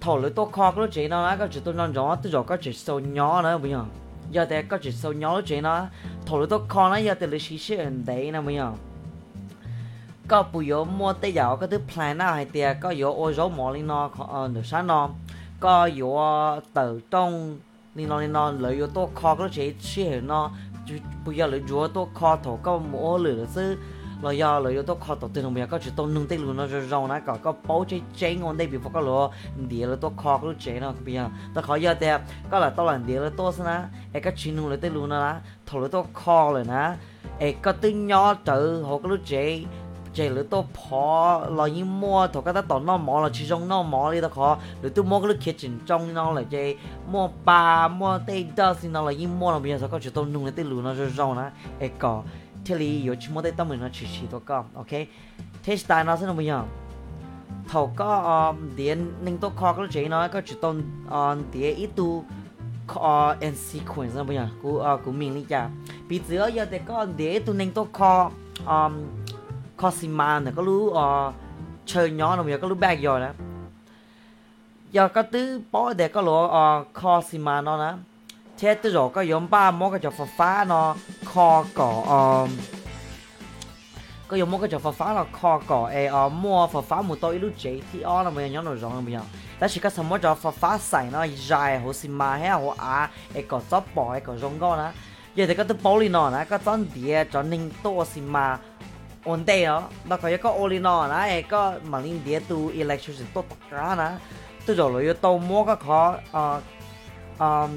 [0.00, 2.42] thầu lử tôi khó cái lúc chế nó có chỉ tôi non gió tôi gió
[2.42, 3.84] có chỉ sâu nhỏ nữa bây giờ
[4.30, 5.86] giờ thì có chỉ sâu nhỏ lúc chế nó
[6.26, 8.72] thầu lử tôi khó nó giờ thì lử xí xí ẩn đấy nè bây giờ
[10.28, 13.32] có bù yếu mua tay giàu có thứ plan nào hay tiệt có yếu ô
[13.32, 15.10] dấu mỏ lên nó ờ nửa sáng nó
[15.60, 16.16] có yếu
[16.74, 17.58] tự trong
[17.94, 20.50] lên nó lên nó lợi yếu tôi khó cái lúc chế xí nó
[21.26, 23.76] bây giờ lấy chúa tôi kho thổ có mỗi lửa sư
[24.22, 26.66] lo do lấy tôi kho thổ từ hôm có chỉ tôi nung tây luôn nó
[26.66, 29.30] rồi rong nó có có bố chế chế ngon đây bị có lúa
[29.68, 32.20] địa là to kho cái chế nó bây giờ tôi khó giờ đẹp
[32.50, 35.08] có là tôi làm địa là tôi sana ai có chuyện nung lấy tây luôn
[35.08, 35.34] nó
[35.66, 39.64] thổ lấy tôi kho rồi nè có tư nhỏ tự họ cái chế
[40.18, 40.46] chế lữ
[40.90, 44.20] phó lo như mua thổ cái ta tỏ nó mỏ là chỉ trong mỏ đi
[44.20, 45.52] ta khó lữ tô mua cái lúc kia
[45.86, 46.42] trong nó là
[47.10, 50.32] mua ba mua tê đó xin nó là mua là bây giờ có chỉ tôm
[50.32, 51.50] nung lên tê lù nó rồi rồi nè
[51.80, 51.90] ấy
[52.64, 54.90] thế lý yếu chỉ mua tê nó chỉ chỉ tôi có ok
[55.62, 56.62] thế style nó sẽ là bây giờ
[57.68, 60.82] thầu có điện nên tôi khó cái chế nó có chỉ tôm
[61.52, 62.24] điện tu
[62.86, 65.70] có and sequence là bây giờ cú cú mình đi chả
[66.08, 68.30] bị giữa giờ thì có điện tu nên tôi khó
[69.82, 71.32] Cosima này có lú ờ,
[71.86, 73.30] chơi nhỏ đồng có lú bag rồi nè.
[74.90, 77.96] Giờ có tứ bỏ, để có lúa ờ, Cosima nó nè.
[78.58, 82.46] Thế tứ rồi có giống ba món cái trò phá phá nó kho cỏ ờ,
[84.28, 87.02] có giống món cái trò phá phá nó, kho cỏ e ờ, mua phá phá
[87.02, 89.20] một tôi lúc chế thì ờ là mình nhỏ nổi rồi mình nhỏ
[89.58, 92.74] ta chỉ có sắm món trò phá phá xài nó dài hồ sima hay hồ
[92.78, 94.92] á e có chóp bỏ e có rong gò nè.
[95.34, 98.58] Giờ thì có tứ bỏ lì nó nè có chọn đĩa chọn ninh tô xima
[99.32, 99.76] ondeo
[100.08, 101.62] naka yaka olina na e ka
[101.92, 104.08] malin dia tu electrician to takana
[104.64, 106.02] tu jo lo yo to mo ka kha
[106.40, 106.42] a
[107.46, 107.72] um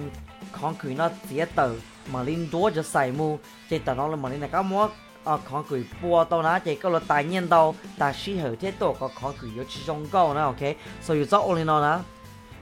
[0.60, 1.66] concrete na dia to
[2.14, 3.28] malin do ja sai mu
[3.70, 4.90] che ta no malin ka mo
[5.26, 8.72] a concrete po to na che ka lo ta nyen do ta shi ho te
[8.82, 10.74] to ka concrete yo chi jong go na okay
[11.06, 11.94] so you zo olina na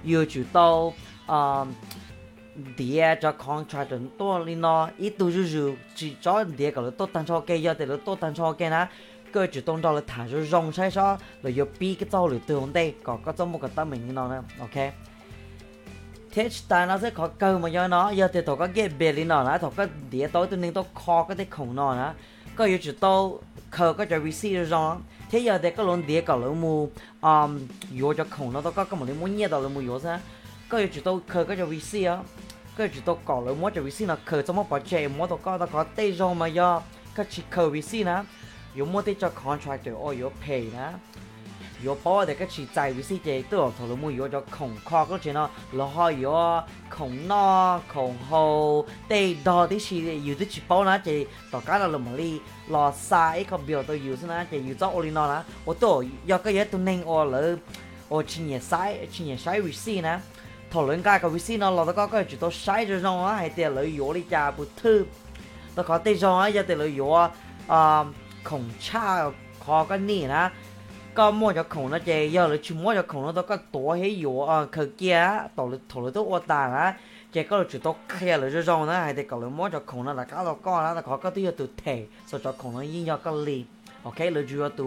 [0.03, 0.93] you chu to
[1.35, 1.75] um
[2.77, 7.09] địa cho contract to li no ít tu ju ju chỉ cho địa cái tốt
[7.13, 8.89] tăng cho cái giờ thì là tốt tăng cho cái na
[9.33, 12.27] cái chủ động đó là thả rồi rong sai sao rồi yêu bi cái tàu
[12.27, 14.93] rồi từ hôm đây có có trong một cái tâm mình nó nè ok
[16.31, 19.11] thế ta nó sẽ có cơ mà do nó giờ thì tôi có cái bề
[19.11, 22.13] đi nó tôi có địa tối tôi nên tôi khó cái cái khổng nó nữa
[22.55, 23.31] có yêu chỉ tôi
[23.71, 24.95] khờ có cho receive rồi
[25.31, 26.89] thế giờ thì có luôn địa cả lũ mù
[27.21, 27.59] um
[27.93, 30.19] yếu cho khổng nó tôi có cái một muốn nhẹ đó là mù yếu sao
[30.69, 32.17] có yêu chỉ tôi khờ có cho receive
[32.78, 35.28] có chỉ tôi có lũ muốn cho receive nó khờ cho mất bỏ chạy muốn
[35.28, 36.82] tôi có tôi có tây rồi mà do
[37.16, 38.22] có chỉ khờ receive nè
[38.74, 40.92] yếu muốn tây cho contractor or yếu pay nè
[41.82, 57.58] 有包的个去在为是这都头了木有叫孔靠个钱呢，然后有孔那孔后对到的是有的去包呢，这大家了么哩，老啥一个表都有是呢，这有找我哩那啦，我都要个嘢都能我了，
[58.08, 60.22] 我去年晒去年晒为是呢。
[60.70, 65.04] 讨论家个为是呢，老大家个就都晒着上啊，还得了药哩家不透，
[65.74, 67.32] 那靠对上啊，也得了药啊，
[67.66, 69.32] 啊孔差
[69.64, 70.50] 靠个你呢。
[71.14, 73.90] có mua cho khổng nó chè giờ là chỉ mua cho khổng nó đó có tổ
[73.90, 76.94] hay yếu à khờ kia tổ lực tổ lực tốt ta á
[77.32, 79.68] chè có là chỉ tốt kia là cho rong nó hay thì có là mua
[79.68, 82.52] cho khổng nó là cá lo con là có có tiêu từ thể sau cho
[82.58, 83.64] khổng nó yên cho cái lì
[84.02, 84.84] ok là chưa từ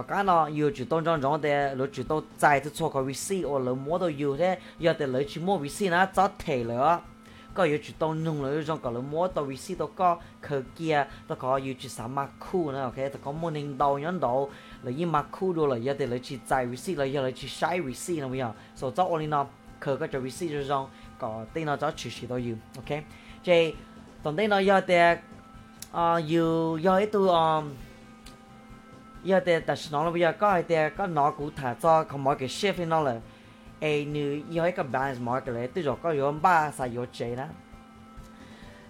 [0.00, 2.88] và cái nó yêu chỉ tôn trong trong để lỡ chỉ tôn trái thì cho
[2.88, 6.06] cái VC ở lỡ mua đồ yêu thế giờ để lỡ chỉ mua VC nó
[6.16, 7.00] cho thể lỡ
[7.54, 10.62] có yêu chỉ tôn nung lỡ trong cái lỡ mua đồ VC đó có khờ
[10.76, 13.98] kia đó có yêu chỉ sắm mặc khu nữa ok đó có mua nên đầu
[13.98, 14.50] nhẫn đầu
[14.82, 17.30] lỡ như mặc khu đồ lỡ giờ để lỡ chỉ chạy VC lỡ giờ lỡ
[17.30, 19.46] chỉ sai VC nào bây giờ số cho only nó
[19.80, 22.98] khờ cái cho VC cho trong có tên nó cho chỉ chỉ đó yêu ok
[23.44, 23.74] chơi
[24.22, 25.16] tổng tên nó giờ để
[25.92, 27.70] à yêu giờ ấy tôi um
[29.24, 32.24] giờ thì ta nói bây giờ có hay thì có nó cũng thả cho không
[32.24, 33.20] mọi cái shift nó là
[33.80, 37.06] ai nữ giờ cái balance mọi cái này tôi rồi có yếu ba sai yếu
[37.12, 37.44] chế đó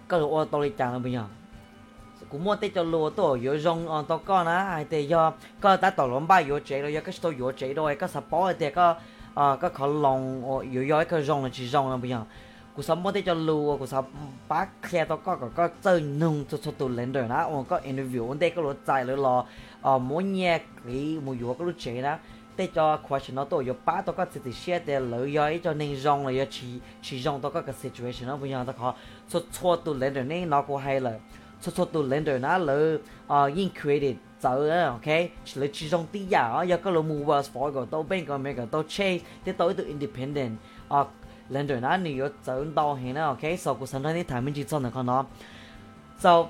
[0.08, 1.24] có được ô tô đi chẳng bây giờ.
[2.28, 5.08] Cũng muốn tới cho lúa tổ yếu rong on ờ, to con á hay thì
[5.08, 7.94] giờ có ta tổ lắm ba yếu chế rồi giờ cái tôi yếu chế rồi,
[7.94, 8.94] có support thì có
[9.34, 12.22] à có khó lòng yếu yếu cái rong là chỉ rong là bây giờ
[12.80, 14.04] cú sắm mốt cho lùa, cú sắm
[14.48, 17.80] bắt kia to có có chơi nung cho cho tụ lên rồi na ông có
[17.84, 19.44] interview ông đây có lối chạy lối lo.
[19.82, 22.18] Ờ mỗi nhẹ cái mỗi yếu có lối chạy na
[22.56, 25.58] để cho question nó tôi yếu bác to có chỉ chỉ share để lối yếu
[25.64, 26.66] cho nên rong là yếu chỉ
[27.02, 28.94] chỉ rong to có cái situation nó bây giờ nó có.
[29.30, 31.18] Cho cho tụ lên rồi này nó có hay là
[31.62, 35.16] cho cho tụ lên rồi na lối ờ in credit sợ ok?
[35.44, 38.26] Chỉ là chỉ rong tí giả do có lối mua vào phải gọi tôi bên
[38.26, 40.56] còn mấy cái tôi chase để tôi tự independent.
[40.88, 41.06] Ờ
[41.50, 44.54] lên rồi nó nhiều chỗ đo hiện nó ok so cuộc sống này thằng mình
[44.54, 45.24] chỉ chọn được con nó
[46.18, 46.46] so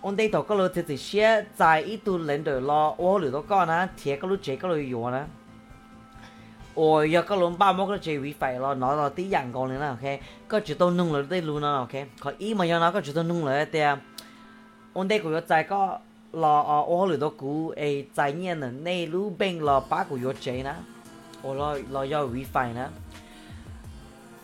[0.00, 3.18] ông đây tổ có lối thì chỉ xe tại ít tu lên rồi lo ô
[3.18, 5.26] lửa đó con á thiệt có lối chế có lối yếu á
[6.74, 9.52] ôi giờ có lối ba mốt nó chế vi phải lo nó là tí dạng
[9.52, 12.54] con này nó ok có chỉ tôi nung rồi đây luôn nó ok có ý
[12.54, 13.80] mà giờ nó có chỉ tôi nung rồi thì
[14.92, 15.98] ông đây của tại có
[16.32, 20.16] lo ô lửa đó cũ ấy tại nhiên là nay lũ bên lo ba của
[20.16, 20.74] yếu chế nè
[21.42, 22.86] lo lo do vi phải nè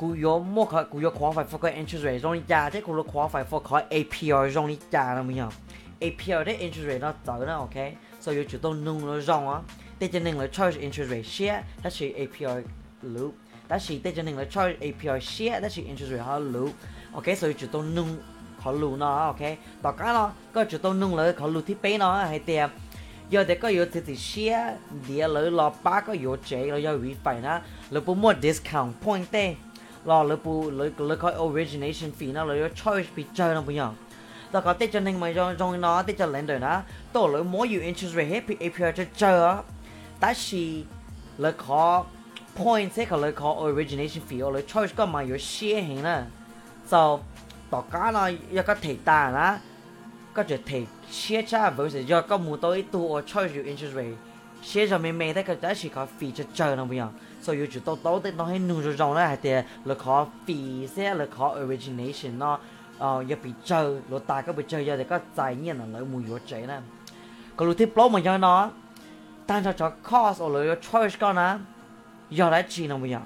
[0.00, 5.50] 佢有冇佢佢有 qualify for 个 interest rate 容易加，即系佢 qualify for 个 APR 容易加啦，咪样？
[6.00, 9.64] APR 的 interest rate 呢走啦，OK，所以要主动弄咗让啊，
[9.98, 12.62] 即系令你 charge interest rate share，但是 APR
[13.04, 13.32] loop，
[13.66, 18.18] 但是即系令你 charge APR share，但是 interest rate 系 loop，OK，所以主动弄。
[18.60, 19.44] เขารู้เนาะโอเค
[19.84, 22.62] ต่อกันเนาะก็จะต้องนุ่งเลยเขารู้ที่เป็นเนาะให้เตีย
[23.32, 24.54] ยอดเด็กก็อยู่ที่เชีย
[25.04, 27.54] เดียวเลยรอป้าก็อยู่เจเราอยากวีไปนะ
[27.90, 29.34] เราปุ๊บหมด discount point เ
[30.05, 33.75] lo lỡ bu lỡ lỡ coi origination fee nó lỡ choice bị chơi nó bây
[33.75, 33.91] giờ
[34.51, 36.81] ta có tết cho nên mà trong trong nó tết cho lên đời nó
[37.13, 39.57] tổ lỡ mỗi you interest rate hết bị APR cho chơi á.
[40.19, 40.83] Ta chỉ
[41.37, 42.05] lỡ có
[42.55, 46.21] point sẽ có lỡ có origination fee lỡ choice có mà có share hình nè
[46.87, 47.19] so
[47.71, 49.57] đó cá nó yêu có thể ta nó
[50.33, 53.95] có thể share cha với sự do có mua tới tu or charge you interest
[53.95, 54.30] rate
[54.63, 57.07] xe rồi mẹ mẹ ta cái đó chỉ có phí cho chờ nó bây giờ.
[57.41, 59.51] So yêu chỉ tao tao nó hay nung rồi rồi là thì
[59.85, 62.59] là khó phí xe là khó origination nó
[62.97, 63.51] ờ giờ bị
[64.27, 66.79] ta có bị chờ giờ thì có tài nhiên là lấy mùi vô nè.
[67.55, 68.69] Còn lúc tiếp lâu mà giờ nó,
[69.47, 71.59] tan cho cho cost ở lấy choice con á
[72.29, 73.19] giờ lại chỉ nó bây giờ?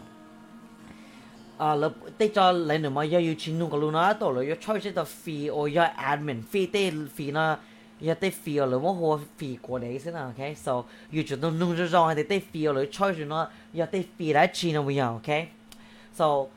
[1.58, 4.36] À là tết cho lấy nữa mà giờ yêu chỉ nung còn lúc nó tao
[4.68, 7.58] choice cho phí ở giờ admin phí tê phí nó
[8.00, 16.50] 一啲 feel 你冇好 feel 過你先啊，OK？So 要做到弄咗裝，係啲 feel 你吹住咯，一啲 feel 嚟轉啊會有，OK？So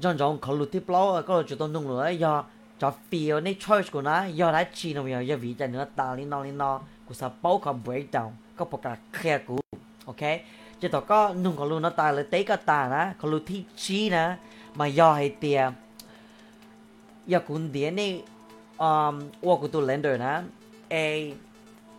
[0.00, 2.44] 將種佢錄啲 blog 啊，嗰度做到弄落咧，又
[2.78, 9.58] 就 feel 你吹住啦，又嚟轉啊會有，一會就 nữa 打你鬧你鬧，佢實包佢 break down，佢不加 care 佢
[10.04, 10.44] ，OK？
[10.78, 14.38] 即係個弄佢錄 nó 打你第一個打啦，佢錄啲 G 啦，
[14.74, 15.74] 咪又係啲啊，
[17.24, 18.22] 一管點你。
[18.80, 20.44] um, o do lender, né?
[20.88, 21.32] É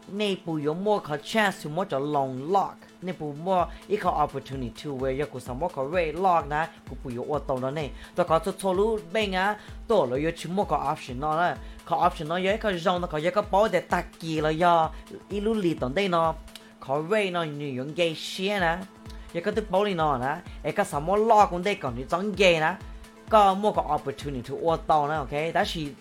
[0.09, 2.75] Napo yomo ka chance to mocha long lock.
[3.01, 7.57] Napo mo ika opportunity to where yaku samo ka ray lock na kupu yo oto
[7.57, 7.93] no ne.
[8.15, 11.55] To ka to tolu benga to lo yo chimo ka option no na.
[11.85, 14.89] Ka option no yo ka jong no ka yo ka pao de taki lo ya
[15.29, 16.35] ilu li ton de no.
[16.81, 18.79] Ka ray no ni yong ge xie na.
[19.33, 20.41] Yo ka tu pao li no na.
[20.63, 22.75] E ka samo lock un de ka ni zong ge na.
[23.29, 25.51] Ka mo ka opportunity to oto na okay.
[25.51, 25.95] That she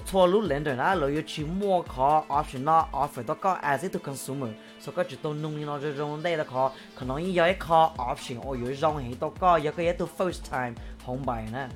[0.00, 4.92] for lu lender na lo yu chi mo ko option na offer to consumer so
[4.92, 7.54] ko chi to nung ni no jo jong dai da ko ko no yi yai
[7.54, 11.68] ko option o yu jong hi to ko first time hong bai na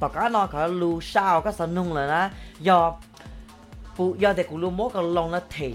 [0.00, 2.96] to ka no ko lu sao ka sa nung la na yo
[3.96, 4.90] bu yo de ku lu mo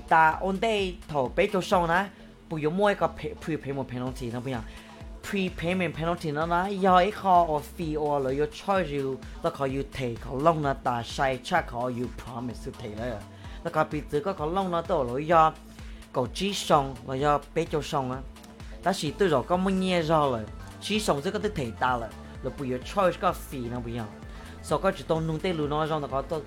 [0.08, 2.08] ta on dai to pe cho song na
[2.50, 4.62] bu yu mo ka pre pre mo penalty na bu ya
[5.30, 9.50] prepayment penalty nó nói do it call or fee or là you charge you nó
[9.50, 13.20] có you take có long nó ta sai chắc có you promise to take nữa
[13.64, 15.54] là có bị từ có có long nó tổ lỗi do
[16.14, 18.18] có chi song là do bé cho song á
[18.84, 20.46] ta chỉ tôi rồi có mình nghe rồi là
[20.82, 22.10] chi song rất có thể thể ta là
[22.44, 24.04] là bây giờ charge có fee nó bây giờ
[24.64, 26.42] sau có chỉ tôi nung tê luôn nói rằng nó có tôi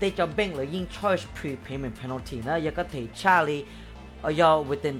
[0.00, 3.64] tê cho bank là in charge prepayment penalty nó giờ có thể charlie
[4.22, 4.98] ở do within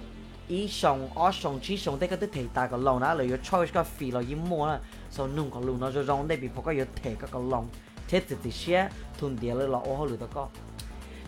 [0.51, 3.25] ý xong ở xong chỉ xong đây cái thứ thể ta cái long đó là
[3.25, 6.29] your choice cái phi là im mua là so nung cái luôn nó cho rong
[6.29, 7.69] đây bị phải có your thể cái cái long
[8.09, 10.49] thế thì thì xe thun địa là ô hồ lửa có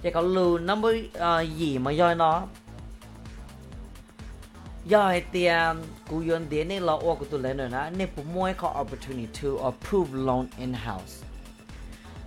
[0.02, 1.10] cái cái luôn nó mới
[1.56, 2.42] gì mà do nó
[4.84, 5.76] do hay tiền
[6.08, 8.74] cú yon tiền này là ô của tụi lên rồi nè nên bố mua có
[8.80, 11.26] opportunity to approve loan in house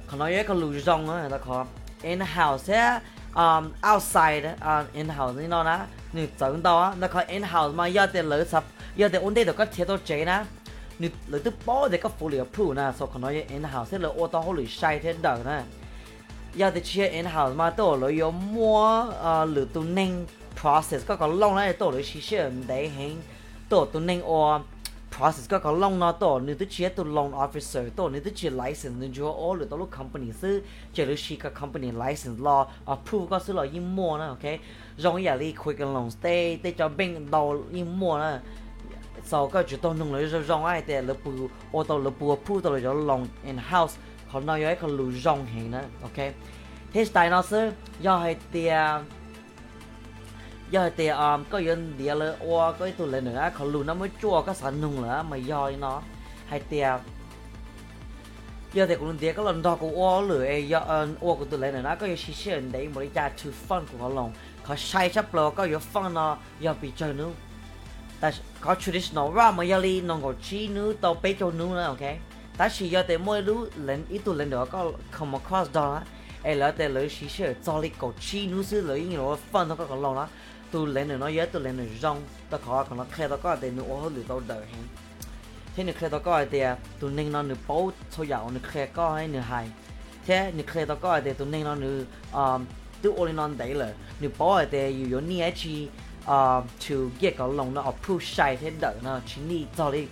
[0.08, 1.66] còn nói cái lù rong á ta có
[2.02, 3.02] in house á
[3.36, 5.80] um outside uh in house ni nó nè
[6.15, 8.65] ni dẫn đâu á nó có in house mà do tiền lỡ sập
[8.97, 10.45] do tiền ổn định được có thiết tổ chế nè
[10.99, 13.91] ni lỡ tức bỏ để có phụ liệu approve nè so còn nói in house
[13.91, 15.63] sẽ lỡ ô tô hồ lì sai thế đời nè
[16.55, 20.27] do tiền chia in house mà tôi lỡ có mua uh lỡ tụ nên
[20.63, 22.41] process ก็ก็ลงแล้วตัวเลยชิเชื่
[25.18, 28.36] process có có long nó tổ nếu tức chia tổ long officer tổ nếu tức
[28.36, 31.92] chia license nếu chúa all được tổ lúc company sư chỉ lúc chỉ có company
[31.92, 34.60] license law approve có sư lo yên mua nữa ok
[34.98, 38.40] rồi giờ đi quick and long stay để cho bên đầu yên mua nữa
[39.26, 41.32] sau cái chủ tôi nung lấy rồi rong ai để lúc bù
[41.72, 43.98] ô tô lúc bù approve tổ rồi long in house
[44.34, 46.34] còn nói với còn lù rong hình nữa ok
[46.94, 49.04] thế tại nó sư do hay tiền
[50.72, 53.94] giờ thì um có yên địa là ô có tụ lên nữa còn lù nó
[53.94, 56.02] mới chua, có sản nung nữa mà do nó.
[56.48, 57.00] Hay tiệt ờ,
[58.74, 61.58] giờ thì cũng địa có lần đó cũng ô lửa ấy giờ ô của tụ
[61.58, 64.34] lên nữa có yên xí xí đấy, mà ra to fun của họ lòng
[64.68, 65.80] có sai chấp lo có yên
[66.14, 67.30] nó giờ bị chơi nữa
[68.20, 71.84] tại có traditional ra mà giờ đi nó chi nữa tao bé cho nữa nữa,
[71.84, 72.16] ok?
[72.58, 76.02] Tại vì giờ thì mỗi lúc lên ít tụ lên nữa có come across đó.
[76.44, 79.68] Ấy là để lấy xí xí cho đi có chi nữa xí lấy nhiều fun
[79.68, 80.28] nó có còn lòng đó
[80.76, 83.72] tu lên nó nhớ tu lên rong ta khó, còn nó khai ta có để
[83.72, 84.84] nó ô lử tao đời hen
[85.76, 88.88] thế nó khai ta có để tu nên nó nữa bố số giàu nữa khai
[88.88, 89.68] có hay nữa hay
[90.26, 92.66] thế nữa khai ta có để tu nên nó nữa um
[93.02, 95.88] tu ô lên nó đấy là nữa bố để yêu yêu nhẹ chi
[96.26, 100.08] um to get cái lòng nó approve sai thế đỡ nó, chỉ ni cho đi.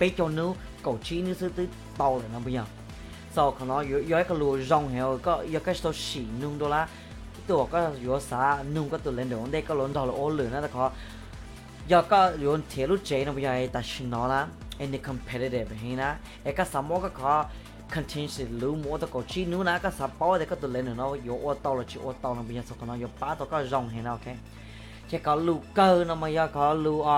[0.00, 0.52] Bây giờ nữa
[0.82, 1.66] cậu chỉ nữa sẽ tới
[1.98, 2.64] tao là nó bây giờ.
[3.34, 6.58] Sau khi nó yêu yêu cái lúa rong heo, có yêu cái số xỉ nung
[6.58, 6.88] đô la.
[7.49, 8.41] ตัวก็อยู่สา
[8.75, 10.83] นุ่งก็ตัวเล่นเดี๋ยวได้ก็ล้นดอลโอเหลือนะแต่ก็
[11.91, 14.41] ยอก็อยู่เทลุเจนะพี่ใหญ่แต่ชินอละ
[14.77, 16.09] เอ็นใน competitive เห็นนะ
[16.43, 17.33] เอกสามก็ขอ
[17.93, 24.27] continue รู้มัวตะก็ชีนู้นะก็สับปอเด็กก็ตัวเล่นเนาะอยู่อวดตอละชีอวดตอนะพี่ใหญ่สกนอยู่ป้าตัวก็รองเห็นนะโอเค
[25.07, 27.17] เจ้าก็ลูกเกอร์นะมายาก็ลูกอ่ะ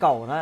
[0.00, 0.40] เก่านะ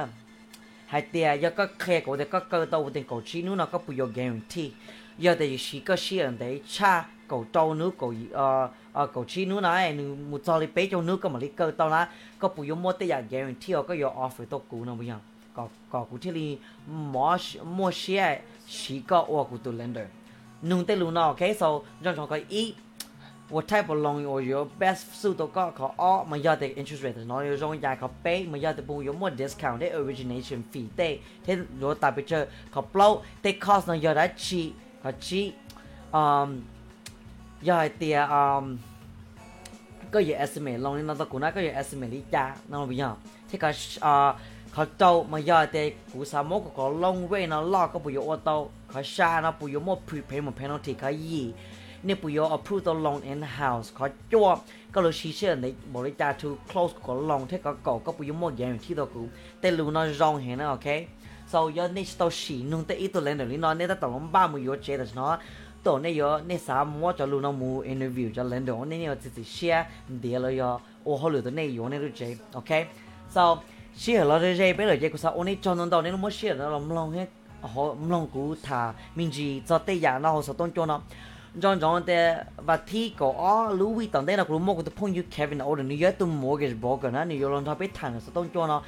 [0.95, 3.67] hai tia giờ có khe của để có cơ tàu tiền cổ chi nữa nó
[3.67, 4.71] có bùi guarantee
[5.19, 8.69] giờ thì chỉ có xí ở đấy cha cổ trâu nước cổ ờ
[9.00, 9.94] ờ cổ chi nữa này
[10.30, 12.10] một cho lấy bé cho nước, có mà lấy cơ, tao lá
[12.40, 15.16] có bùi yếu mua tới giờ guarantee, có yếu offer tao cũ nó bây giờ?
[15.54, 16.58] Có có cũ thì đi
[16.88, 20.08] mua mua xe chỉ có ở của tụi lender.
[20.64, 22.76] Nung tới luôn nó ok so trong trong cái ý,
[23.50, 26.68] what type of loan or your best suit to có có all mà giờ thì
[26.68, 29.80] interest rate nó yêu trong nhà có pay, mà giờ thì bù yếu mua discount
[29.80, 34.14] để origination fee để thế rồi tại bây giờ có blow they cost nó giờ
[34.14, 34.72] đã chi,
[35.04, 35.54] có chi
[36.12, 36.62] um
[37.62, 38.78] giờ thì um
[40.11, 43.15] có gì estimate long nó cũng nói có gì estimate lý cha nó bây giờ
[43.51, 44.37] thế có uh
[44.75, 48.15] có tàu mà giờ thì cũng sao mỗi có long way nó lo có bùi
[48.15, 51.53] ô tô có xa nó bùi một prepayment penalty có gì
[52.03, 54.59] nếu bùi approve the loan in house có cho
[54.93, 57.99] có lúc xí xí này bỏ lý cha to close có long thế có cầu
[58.05, 59.29] có bùi một guarantee đó cũng
[59.61, 60.89] แต่รู้nó wrong hết nó ok
[61.49, 64.33] so giờ nên tao xí nung tới ít tôi lên được nó nên ta tổng
[64.33, 65.39] ba mươi euro chế được nó
[65.90, 69.84] တော်နဲ့ရောနေစာမောကြလို့နော်မူ interview ကြလန်တော်နဲ့ရောစစ်စစ် share
[70.24, 70.74] ဒီလိုရော
[71.06, 72.24] အိုဟိုလိုတနေရောနေလို့ကြ
[72.58, 72.82] okay
[73.36, 73.44] so
[74.02, 77.24] share လို့ကြပဲလို့ကြကိုစာ only ကျွန်တော်တော်နဲ့မ share တော့မလောင်ဟဲ
[77.74, 78.80] ဟောမလောင်ကူသာ
[79.18, 81.02] မင်းကြီးဇတ်တဲ့ရနာဟောစတော့ကျွန်တော်
[81.62, 82.26] ကျွန်တော်တဲ့
[82.68, 83.44] ဘာတီကိုအ
[83.80, 88.82] လူဝီတန်တဲ့ကလူမကိုတဖုန်ယူကေဗင်အော်နီယာတူမိုဂက်ဘောကနာနီယောလန်တာပေးထန်စတော့ကျွန်တော်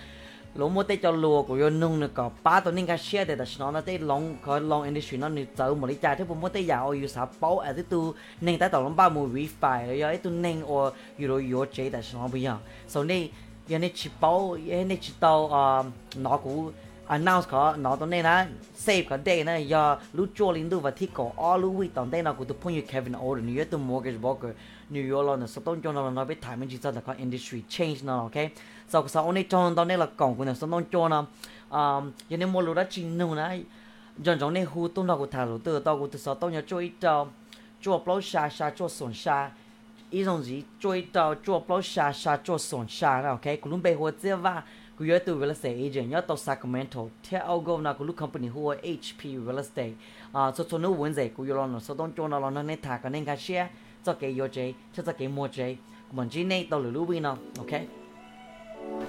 [0.56, 2.98] nó lỗ mua tê cho lùa của yon nung nữa có ba tuần nên cái
[2.98, 6.16] share để nó nó tê long có long industry nó nửa giờ một lý trả
[6.16, 9.10] thế mua tê giàu yêu sao bảo ở thế tu nên tại tàu long ba
[9.10, 12.58] mua refi rồi ấy tu nên or you know your chế để nó bây giờ.
[12.88, 13.32] So này
[13.68, 15.84] giờ này chỉ bảo giờ này chỉ tàu à,
[16.16, 16.72] nó cũng
[17.08, 20.80] announce có nó tao nên là save cái day này giờ lúc cho linh tu
[20.80, 23.58] và thi có all lúc tao đây nó cũng tu point you Kevin order New
[23.58, 24.52] York tu mortgage broker
[24.92, 27.14] New York nó sẽ tôn cho nó nó biết thay mình chỉ cho là có
[27.14, 28.32] industry change nó ok
[28.90, 31.26] sau sau ông ấy cho tao đây là cổng của nó sẽ tôn cho nó
[31.70, 33.64] um giờ nên mua lúc đó chính nụ này
[34.18, 36.50] dần dần này hu tung nó cũng thả lúc từ tao cũng từ sau tao
[36.50, 37.28] nhớ cho ít cho
[37.82, 39.52] cho bao xa xa cho sồn xa
[40.10, 43.72] ý giống gì cho ít cho cho bao xa xa cho sồn xa ok cũng
[43.72, 44.64] lúc bây hồ chưa va
[44.97, 48.71] กูยอตัว real estate agent ยอตัว Sacramento เที่ยวก็นะกูลูก company หัว
[49.03, 49.95] HP real estate
[50.35, 53.63] อ่าส่วนนู้นวันเสกูยอลอนส่วนต้องจวนลอนในถากันในการเชีย
[54.05, 54.59] จะเกี่ยวเจ
[54.95, 55.59] จะจะเกี่ยวมัวเจ
[56.09, 58.00] กู Bongine Tolulubino, okay?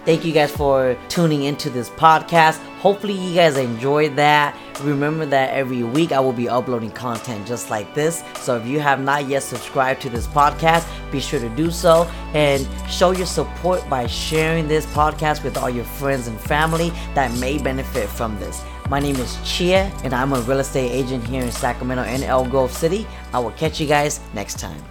[0.05, 2.57] Thank you guys for tuning into this podcast.
[2.81, 4.59] Hopefully, you guys enjoyed that.
[4.81, 8.25] Remember that every week I will be uploading content just like this.
[8.41, 12.11] So, if you have not yet subscribed to this podcast, be sure to do so
[12.35, 17.33] and show your support by sharing this podcast with all your friends and family that
[17.39, 18.61] may benefit from this.
[18.91, 22.45] My name is Chia, and I'm a real estate agent here in Sacramento and El
[22.47, 23.07] Grove City.
[23.33, 24.83] I will catch you guys next time.